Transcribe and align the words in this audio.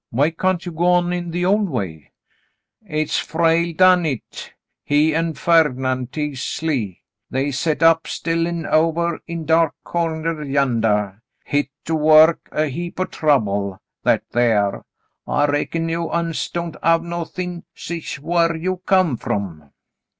'^ 0.01 0.03
Why 0.09 0.31
can't 0.31 0.65
you 0.65 0.71
go 0.71 0.85
on 0.87 1.13
in 1.13 1.29
the 1.29 1.45
old 1.45 1.69
way?" 1.69 2.09
"Hit's 2.83 3.19
Frale 3.19 3.71
done 3.75 4.03
hit. 4.05 4.51
He 4.83 5.13
an' 5.13 5.35
Ferd'nan' 5.35 6.07
Teasley, 6.11 7.03
they 7.29 7.51
set 7.51 7.83
up 7.83 8.07
'stillin' 8.07 8.65
ovah 8.65 9.19
in 9.27 9.45
Dark 9.45 9.75
Cornder 9.83 10.43
yandah. 10.43 11.21
Hit 11.45 11.69
do 11.85 11.93
work 11.93 12.49
a 12.51 12.65
heap 12.65 12.99
o' 12.99 13.05
trouble, 13.05 13.79
that 14.01 14.23
thar. 14.31 14.83
I 15.27 15.45
reckon 15.45 15.87
you 15.87 16.09
uns 16.09 16.49
don't 16.49 16.77
have 16.81 17.03
no 17.03 17.23
thin' 17.23 17.65
sich 17.75 18.19
whar 18.19 18.55
you 18.55 18.77
come 18.87 19.17
from. 19.17 19.69